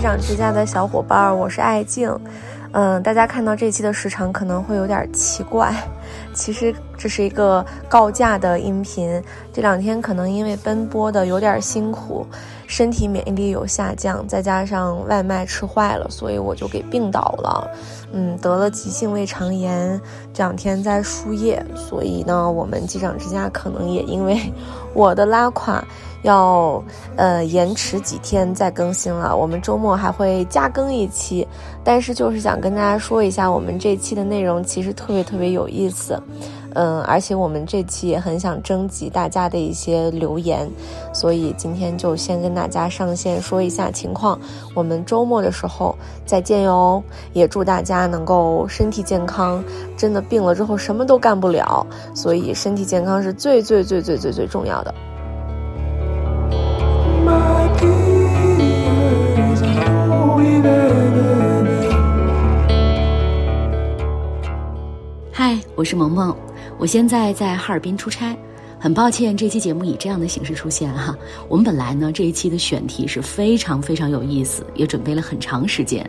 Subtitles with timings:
[0.00, 2.10] 长之家的小伙伴，我是爱静。
[2.72, 5.74] 嗯，大家看到这期的时长可能会有点奇怪，
[6.32, 9.22] 其实这是一个告假的音频。
[9.52, 12.26] 这两天可能因为奔波的有点辛苦，
[12.80, 17.70] 身体免疫力有下降，再加上外卖吃坏了，所以我就给病倒了。
[18.10, 20.00] 嗯，得了急性胃肠炎，
[20.32, 24.40] 这两天在输液，所以呢，我们机长之家可能也因为
[24.96, 25.84] 我的拉垮。
[26.22, 26.84] 要
[27.16, 31.48] 呃延迟几天再更新了，我们周末还会加更一期，
[31.82, 36.22] 但是就是想跟大家说一下，我们这期的内容其实特别特别有意思，
[36.74, 40.70] 嗯，而且我们这期也很想征集大家的一些留言，
[41.12, 44.38] 所以今天就先跟大家上线说一下情况，
[44.74, 47.02] 我们周末的时候再见哟，
[47.32, 49.62] 也祝大家能够身体健康，
[49.96, 54.94] 真的病了之后什么都干不了，所以身体健康是最最最最最最重要的。
[65.32, 66.36] 嗨，我是萌萌，
[66.80, 68.34] 我现在在哈尔滨出差。
[68.82, 71.14] 很抱歉，这期节目以这样的形式出现哈。
[71.50, 76.08] 我们本来呢这一期的选题是非常非常有意思，也准备了很长时间，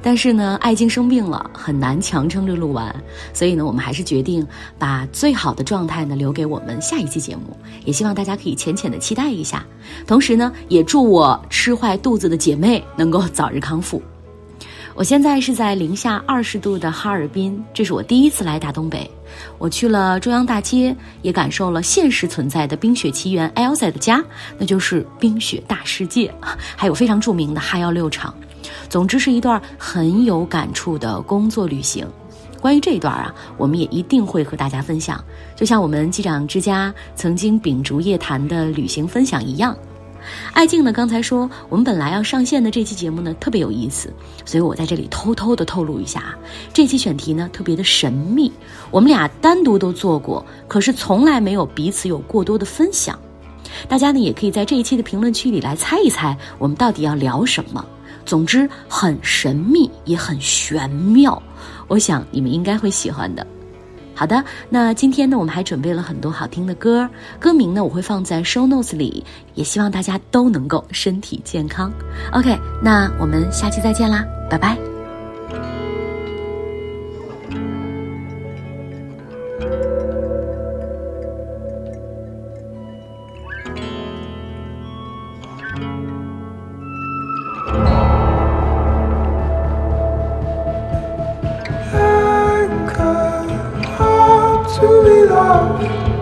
[0.00, 2.90] 但是呢爱静生病了，很难强撑着录完，
[3.34, 4.46] 所以呢我们还是决定
[4.78, 9.62] 把最好的状态呢留给我们下一期节目，也希望大家可以浅浅的期待一下，
[10.06, 14.00] 同时呢也祝我吃坏肚子的姐妹能够早日康复。
[14.96, 19.08] 我现在是在零下二十度的哈尔滨，这是我第一次来大东北。
[19.58, 24.24] 我去了中央大街，也感受了现实存在的冰雪奇缘 Elsa 的家，
[24.56, 26.32] 那就是冰雪大世界，
[26.74, 28.34] 还有非常著名的哈幺六厂。
[28.88, 32.06] 总之是一段很有感触的工作旅行。
[32.58, 35.22] 关于这一段啊，我们也一定会和大家分享，
[35.54, 39.76] 就像我们机长之家曾经秉烛夜谈的旅行分享一样。
[40.52, 40.92] 爱静呢？
[40.92, 44.12] 刚才说我们本来要上线的这期节目呢，特别有意思，
[44.44, 46.38] 所以我在这里偷偷的透露一下啊，
[46.72, 48.52] 这期选题呢特别的神秘，
[48.90, 53.18] 我们俩单独都做过，可是从来没有彼此有过多的分享。
[53.88, 57.84] 大家呢也可以在这一期的评论区里来猜一猜，我们到底要聊什么。
[58.24, 61.40] 总之很神秘，也很玄妙，
[61.86, 63.46] 我想你们应该会喜欢的。
[64.16, 69.22] 好的，那今天呢，我们还准备了很多好听的歌，歌名呢我会放在 show notes 里，
[69.54, 71.92] 也希望大家都能够身体健康。
[72.32, 74.95] OK，那我们下期再见啦，拜拜。
[95.46, 96.15] Tchau!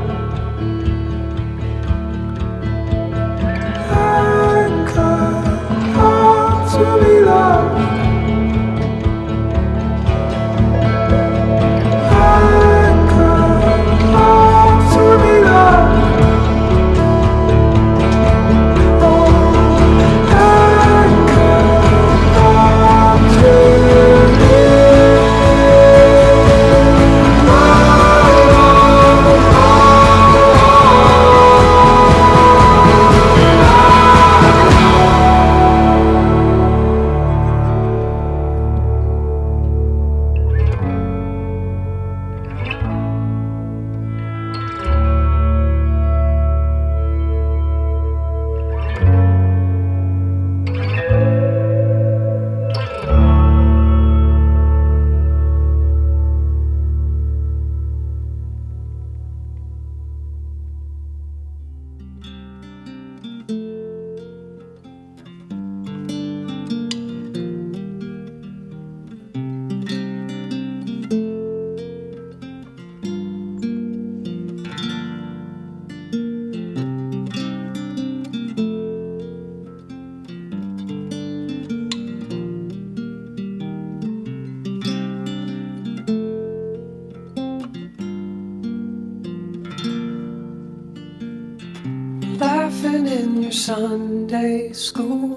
[93.64, 95.36] Sunday school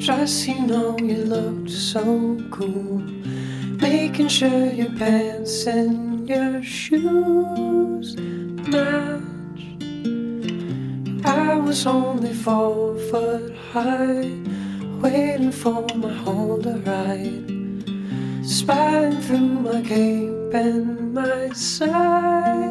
[0.00, 0.48] dress.
[0.48, 2.02] You know you looked so
[2.50, 2.98] cool.
[3.78, 8.16] Making sure your pants and your shoes
[8.66, 9.84] matched.
[11.24, 14.34] I was only four foot high,
[15.00, 17.46] waiting for my hole to ride.
[18.44, 22.64] Spying through my cape and my side.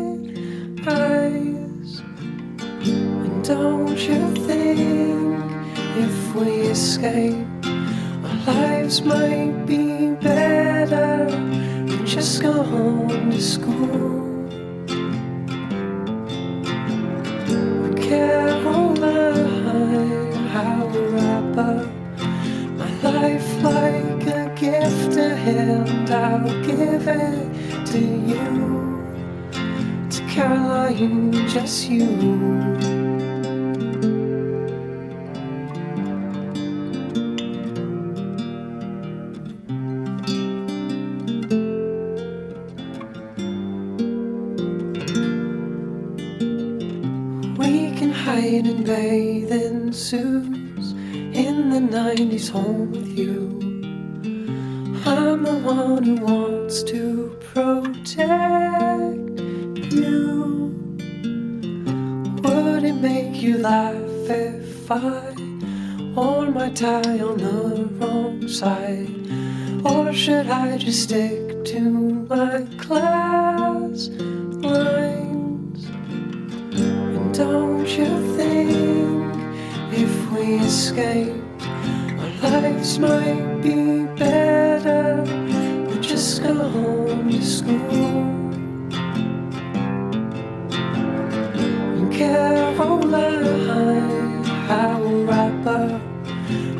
[3.44, 5.44] Don't you think
[5.98, 7.46] if we escape,
[8.24, 14.48] our lives might be better and just go home to school.
[17.98, 18.64] Can't
[20.54, 21.88] how wrap up
[22.78, 26.10] my life like a gift to hand.
[26.10, 29.04] I'll give it to you,
[30.12, 33.23] to Caroline, just you.
[55.14, 59.30] I'm the one who wants to protect
[59.94, 60.74] you.
[62.44, 65.36] Would it make you laugh if I
[66.16, 69.14] wore my tie on the wrong side?
[69.86, 74.10] Or should I just stick to my class
[74.68, 75.86] lines?
[76.74, 79.36] And don't you think
[79.94, 84.03] if we escape, our lives might be
[86.44, 87.80] to school.
[91.98, 93.66] And Caroline,
[94.70, 96.02] I will wrap up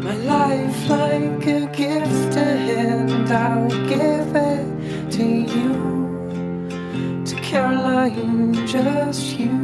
[0.04, 3.32] my life like a gift to hand.
[3.32, 5.74] I'll give it to you,
[7.26, 9.63] to Caroline, just you.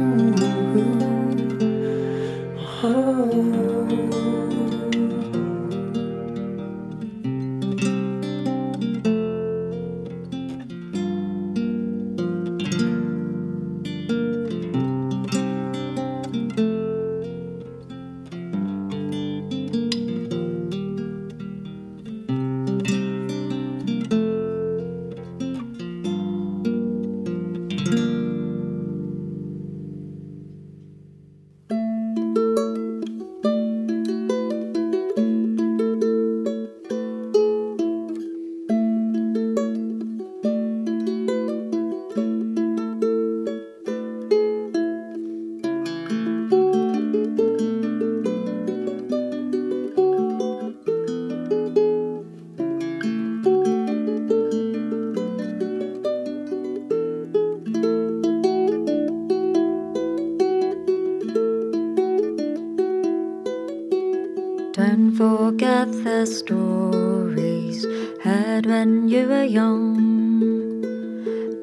[65.60, 67.84] Forget the stories
[68.24, 70.80] heard when you were young.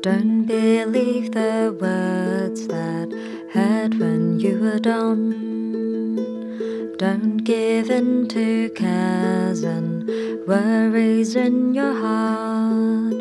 [0.02, 3.10] Don't believe the words that
[3.56, 5.24] heard when you were done.
[6.98, 10.08] Don't give in to cares and
[10.48, 13.18] worries in your heart.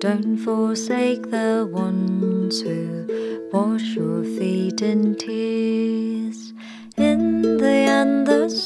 [0.00, 3.06] Don't forsake the ones who
[3.52, 5.91] wash your feet in tears.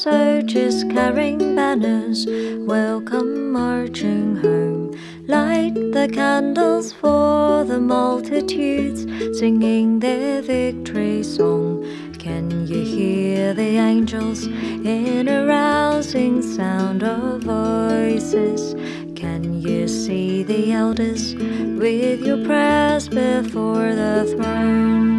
[0.09, 2.25] Soldiers carrying banners
[2.69, 4.83] will come marching home.
[5.27, 9.01] Light the candles for the multitudes
[9.37, 11.83] singing their victory song.
[12.17, 18.75] Can you hear the angels in a rousing sound of voices?
[19.21, 25.16] Can you see the elders with your prayers before the throne?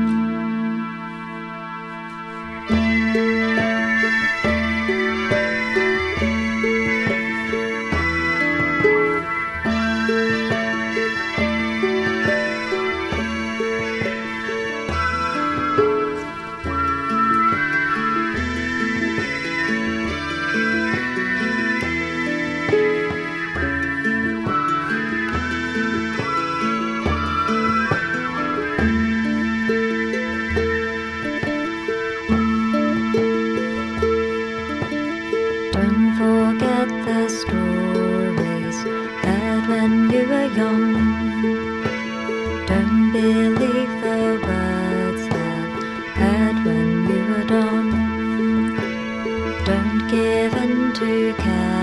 [50.98, 51.77] 去看。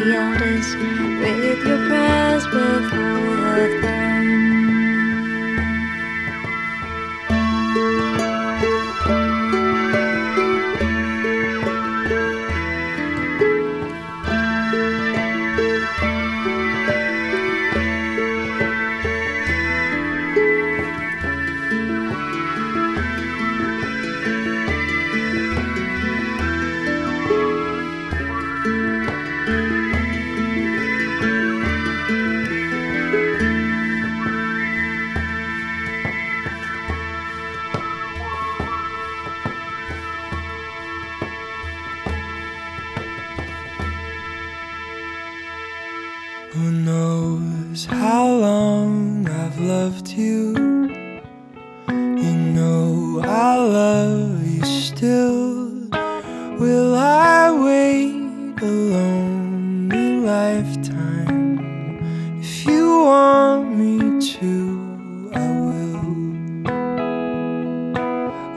[0.00, 1.03] The elders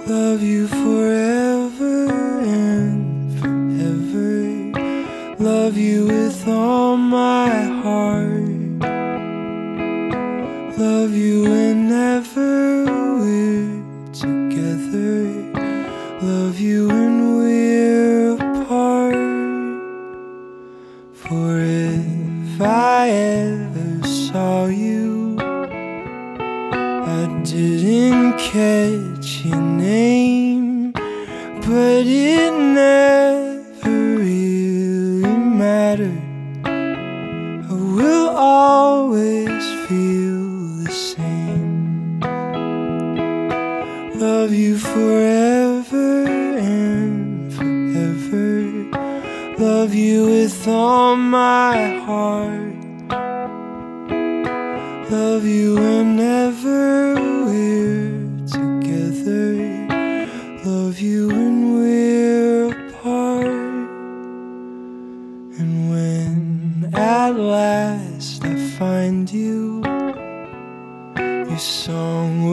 [0.08, 2.08] Love you forever
[2.42, 4.72] and forever.
[5.38, 7.77] Love you with all my heart.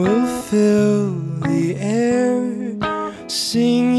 [0.01, 1.13] Will fill
[1.47, 2.35] the air.
[3.27, 3.97] Sing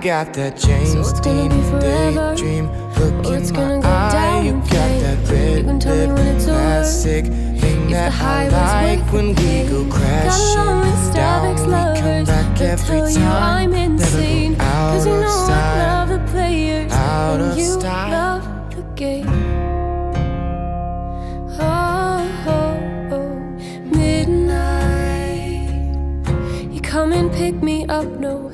[0.00, 2.66] got that James So it's gonna Dean daydream
[2.98, 4.12] look or in it's my eye.
[4.12, 4.70] down You got
[5.02, 6.54] that red You can tell me lip when it's over.
[6.58, 11.42] classic thing that the I like when we go crashing long list of down.
[11.94, 13.64] We come back every time.
[13.64, 14.54] I'm Never insane.
[14.54, 18.10] go out Cause you know I love the players Out and of you style.
[18.10, 19.26] love the game.
[21.60, 23.34] Oh, oh, oh,
[23.96, 25.70] midnight.
[26.72, 28.47] You come and pick me up, no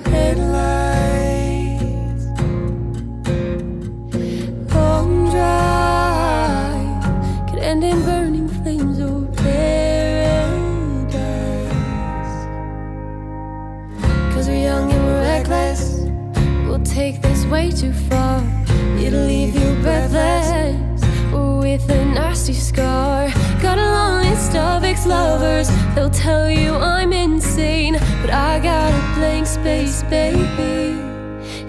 [17.55, 18.43] way too far.
[18.99, 21.01] It'll leave you breathless
[21.63, 23.31] with a nasty scar.
[23.63, 25.69] Got a long list of ex lovers.
[25.95, 27.95] They'll tell you I'm insane.
[28.21, 30.99] But I got a blank space, baby.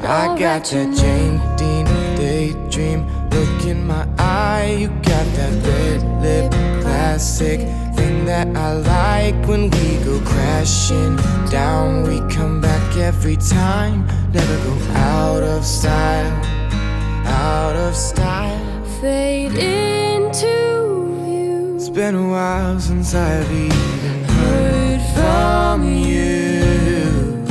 [0.02, 0.86] I got your.
[1.02, 1.86] James Dean
[2.20, 3.00] daydream
[3.30, 4.78] look in my eye.
[4.82, 6.52] You got that red lip
[6.82, 7.60] classic
[7.96, 11.16] thing that I like when we go crashing
[11.52, 11.88] down.
[12.10, 14.85] We come back every time, never go
[15.66, 16.32] style,
[17.26, 18.86] out of style.
[19.02, 20.46] Fade into
[21.26, 21.76] view.
[21.76, 27.46] It's been a while since I've even heard from you.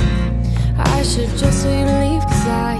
[0.78, 2.76] I should just say to leave cause I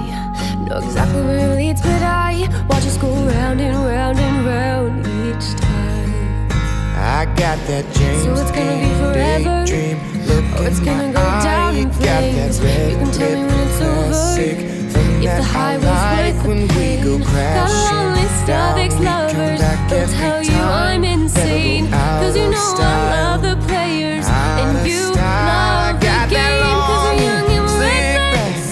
[0.69, 5.01] know exactly where it leads But I watch us go round and round and round
[5.07, 6.49] each time
[6.97, 11.21] I got that James So it's gonna be forever, daydream look or it's gonna go
[11.21, 11.45] eye.
[11.45, 12.93] down in You got that flames.
[12.93, 14.74] You can tell me when it's over, classic thing If
[15.25, 18.15] that the I like when we go crashing
[18.47, 18.77] down.
[18.77, 20.45] We come back every tell time.
[20.45, 21.91] you I'm insane.
[21.91, 22.85] Cause you know style.
[22.85, 26.61] I love the players out and you love the game.
[26.63, 28.65] Cause I'm young and reckless.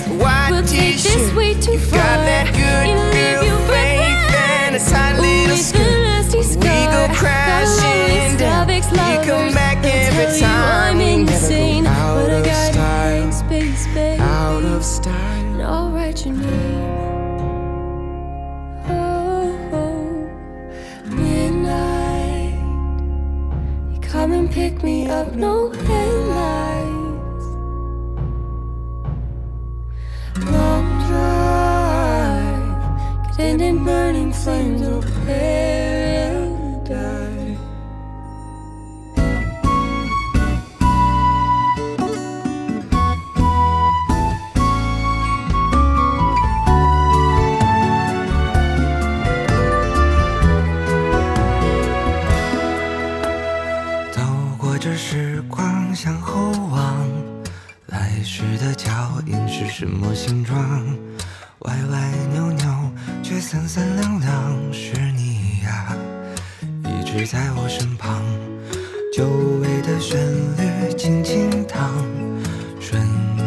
[0.51, 1.99] We'll take this way too far.
[1.99, 6.01] Got that good and leave you faith and a tight little skirt.
[6.33, 8.69] We go crashing down.
[8.69, 8.81] You
[9.25, 11.02] come back every time.
[24.83, 27.47] Me up, no headlights.
[30.51, 32.61] Long drive,
[33.39, 35.82] end in burning flames or paradise.
[59.75, 60.55] 什么形状？
[61.61, 64.31] 歪歪扭扭，却三三两两，
[64.71, 65.97] 是你呀，
[66.85, 68.23] 一直在我身旁。
[69.15, 69.27] 久
[69.63, 70.21] 违的旋
[70.59, 71.91] 律轻轻淌，
[72.79, 73.01] 顺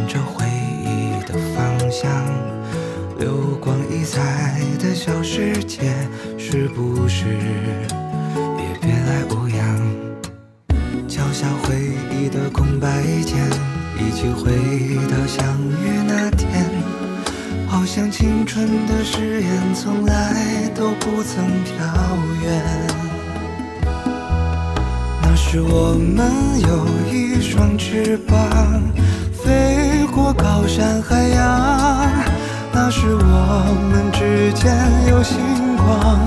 [0.08, 0.44] 着回
[0.84, 2.12] 忆的方向，
[3.20, 5.94] 流光溢彩的小世界，
[6.40, 9.80] 是不是也别来无恙？
[11.08, 11.76] 敲下回
[12.10, 13.48] 忆的空白键，
[14.00, 14.52] 一起回
[26.62, 28.38] 有一双翅膀，
[29.32, 32.10] 飞过高山海洋。
[32.72, 33.18] 那时我
[33.90, 34.76] 们之间
[35.10, 35.38] 有星
[35.78, 36.20] 光，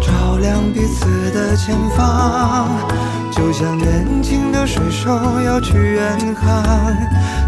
[0.00, 2.68] 照亮彼此的前方。
[3.30, 6.62] 就像年轻的水手要去远航，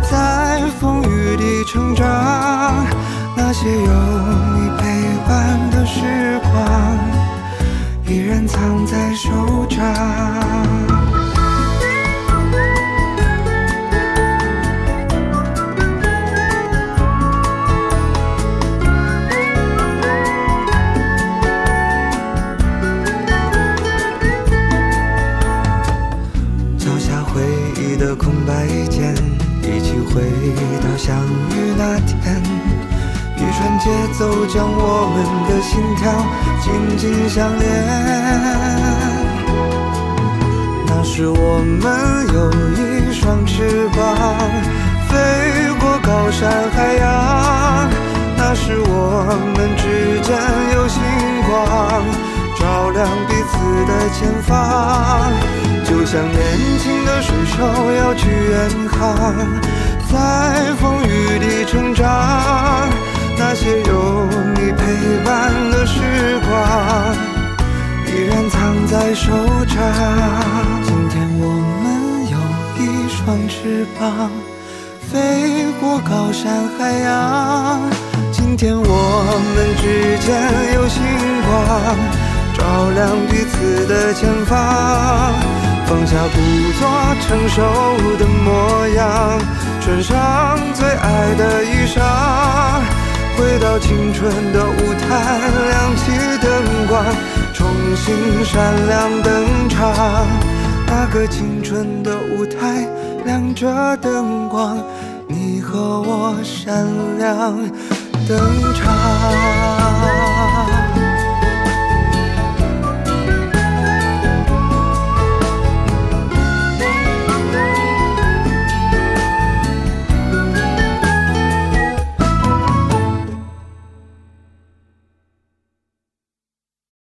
[0.08, 2.86] 在风雨里成长。
[3.36, 3.92] 那些有
[4.54, 4.82] 你陪
[5.26, 6.98] 伴的时光，
[8.06, 10.99] 依然藏在手掌。
[34.20, 36.12] 奏将我们的心跳
[36.60, 37.64] 紧紧相连。
[40.84, 43.98] 那时我们有一双翅膀，
[45.08, 45.16] 飞
[45.80, 47.88] 过高山海洋。
[48.36, 49.24] 那时我
[49.56, 50.36] 们之间
[50.74, 51.00] 有星
[51.48, 52.04] 光，
[52.58, 53.56] 照亮彼此
[53.88, 54.52] 的前方。
[55.82, 56.38] 就像年
[56.78, 57.56] 轻的水手
[57.94, 59.08] 要去远航，
[60.12, 62.04] 在风雨里成长。
[63.52, 67.16] 那些有你陪伴的时光，
[68.06, 69.32] 依然藏在手
[69.66, 69.76] 掌。
[70.84, 71.48] 今天我
[71.82, 71.84] 们
[72.30, 72.36] 有
[72.78, 74.30] 一双翅膀，
[75.10, 77.90] 飞过高山海洋。
[78.30, 78.84] 今天我
[79.56, 80.30] 们之间
[80.76, 81.02] 有星
[81.42, 81.98] 光，
[82.56, 85.34] 照亮彼此的前方。
[85.86, 86.38] 放下故
[86.78, 86.86] 作
[87.26, 87.58] 成熟
[88.16, 89.40] 的模样，
[89.80, 91.79] 穿上最爱的衣，
[93.80, 95.38] 青春的舞台，
[95.68, 97.04] 亮起灯光，
[97.52, 97.66] 重
[97.96, 100.26] 新闪亮登场。
[100.86, 102.86] 那个青春的舞台，
[103.24, 104.78] 亮着灯光，
[105.26, 106.86] 你和我闪
[107.18, 107.56] 亮
[108.28, 108.38] 登
[108.74, 110.29] 场。